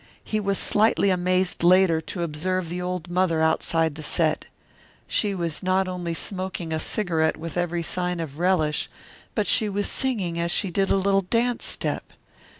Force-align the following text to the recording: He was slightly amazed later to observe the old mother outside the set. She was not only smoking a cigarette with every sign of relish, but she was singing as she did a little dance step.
He 0.23 0.39
was 0.39 0.57
slightly 0.57 1.11
amazed 1.11 1.61
later 1.63 2.01
to 2.01 2.23
observe 2.23 2.69
the 2.69 2.81
old 2.81 3.07
mother 3.07 3.39
outside 3.39 3.93
the 3.93 4.01
set. 4.01 4.45
She 5.05 5.35
was 5.35 5.61
not 5.61 5.87
only 5.87 6.15
smoking 6.15 6.73
a 6.73 6.79
cigarette 6.79 7.37
with 7.37 7.55
every 7.55 7.83
sign 7.83 8.19
of 8.19 8.39
relish, 8.39 8.89
but 9.35 9.45
she 9.45 9.69
was 9.69 9.87
singing 9.87 10.39
as 10.39 10.49
she 10.49 10.71
did 10.71 10.89
a 10.89 10.95
little 10.95 11.21
dance 11.21 11.65
step. 11.67 12.13